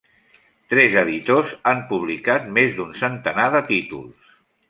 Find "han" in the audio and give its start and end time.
1.73-1.83